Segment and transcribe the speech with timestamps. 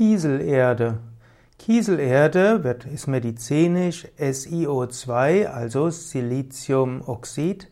[0.00, 0.96] Kieselerde.
[1.58, 7.68] Kieselerde wird, ist medizinisch SiO2, also Siliziumoxid.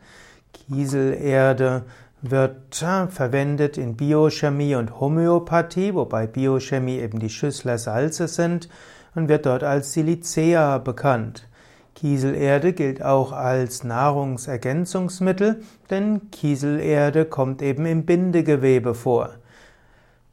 [0.53, 1.85] Kieselerde
[2.21, 8.69] wird äh, verwendet in Biochemie und Homöopathie, wobei Biochemie eben die Schüssler Salze sind
[9.15, 11.49] und wird dort als Silicea bekannt.
[11.95, 19.31] Kieselerde gilt auch als Nahrungsergänzungsmittel, denn Kieselerde kommt eben im Bindegewebe vor.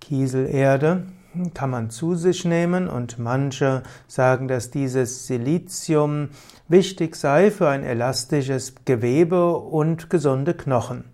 [0.01, 1.05] Kieselerde
[1.53, 6.29] kann man zu sich nehmen und manche sagen, dass dieses Silizium
[6.67, 11.05] wichtig sei für ein elastisches Gewebe und gesunde Knochen.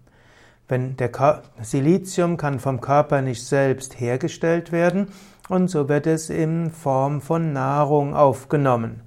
[0.67, 5.07] Wenn der Silizium kann vom Körper nicht selbst hergestellt werden
[5.49, 9.01] und so wird es in Form von Nahrung aufgenommen.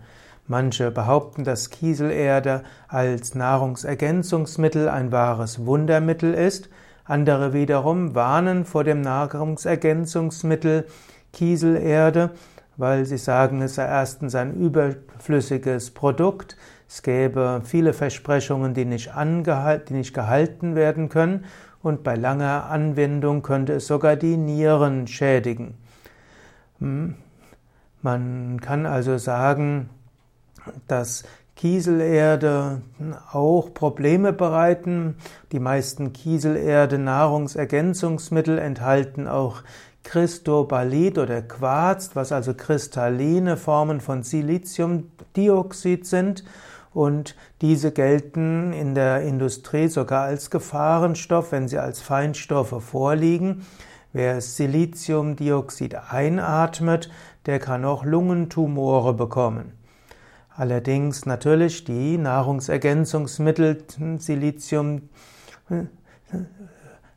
[0.47, 6.69] Manche behaupten, dass Kieselerde als Nahrungsergänzungsmittel ein wahres Wundermittel ist,
[7.05, 10.87] andere wiederum warnen vor dem Nahrungsergänzungsmittel
[11.33, 12.31] Kieselerde,
[12.77, 16.57] weil sie sagen, es sei erstens ein überflüssiges Produkt,
[16.89, 21.45] es gäbe viele Versprechungen, die nicht, die nicht gehalten werden können
[21.83, 25.75] und bei langer Anwendung könnte es sogar die Nieren schädigen.
[26.79, 27.17] Hm.
[28.01, 29.89] Man kann also sagen,
[30.89, 31.25] dass
[31.57, 32.83] Kieselerde
[33.33, 35.17] auch Probleme bereiten.
[35.53, 39.63] Die meisten Kieselerde-Nahrungsergänzungsmittel enthalten auch
[40.03, 46.45] Christobalit oder Quarz, was also kristalline Formen von Siliziumdioxid sind.
[46.93, 53.67] Und diese gelten in der Industrie sogar als Gefahrenstoff, wenn sie als Feinstoffe vorliegen.
[54.13, 57.11] Wer Siliziumdioxid einatmet,
[57.47, 59.73] der kann auch Lungentumore bekommen.
[60.57, 63.85] Allerdings natürlich die Nahrungsergänzungsmittel
[64.19, 65.09] Silizium,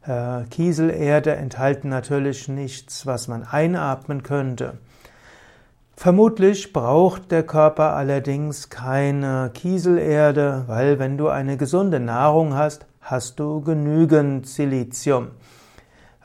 [0.01, 4.79] äh, Kieselerde enthalten natürlich nichts, was man einatmen könnte.
[5.95, 13.39] Vermutlich braucht der Körper allerdings keine Kieselerde, weil wenn du eine gesunde Nahrung hast, hast
[13.39, 15.29] du genügend Silizium.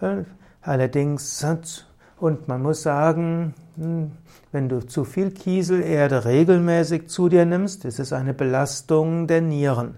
[0.01, 0.25] Äh,
[0.63, 1.45] allerdings,
[2.23, 4.13] und man muss sagen, hm,
[4.53, 9.97] wenn du zu viel Kieselerde regelmäßig zu dir nimmst, ist es eine Belastung der Nieren.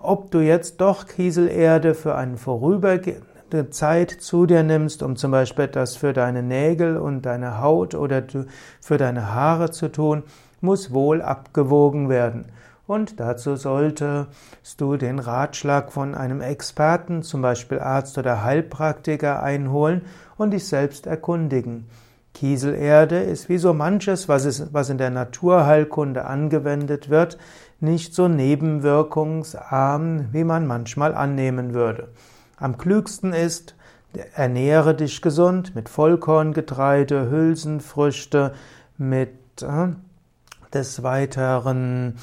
[0.00, 5.68] Ob du jetzt doch Kieselerde für eine vorübergehende Zeit zu dir nimmst, um zum Beispiel
[5.68, 8.24] das für deine Nägel und deine Haut oder
[8.80, 10.24] für deine Haare zu tun,
[10.60, 12.46] muss wohl abgewogen werden.
[12.90, 14.26] Und dazu solltest
[14.78, 20.02] du den Ratschlag von einem Experten, zum Beispiel Arzt oder Heilpraktiker, einholen
[20.36, 21.86] und dich selbst erkundigen.
[22.34, 27.38] Kieselerde ist wie so manches, was, ist, was in der Naturheilkunde angewendet wird,
[27.78, 32.08] nicht so nebenwirkungsarm, wie man manchmal annehmen würde.
[32.56, 33.76] Am klügsten ist,
[34.34, 38.52] ernähre dich gesund mit Vollkorngetreide, Hülsenfrüchte,
[38.98, 39.90] mit äh,
[40.72, 42.16] des Weiteren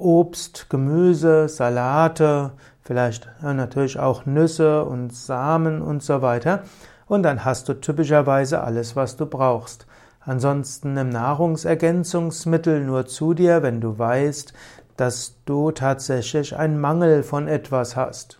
[0.00, 2.52] Obst, Gemüse, Salate,
[2.82, 6.64] vielleicht natürlich auch Nüsse und Samen und so weiter
[7.06, 9.86] und dann hast du typischerweise alles, was du brauchst.
[10.20, 14.52] Ansonsten nimm Nahrungsergänzungsmittel nur zu dir, wenn du weißt,
[14.96, 18.39] dass du tatsächlich einen Mangel von etwas hast.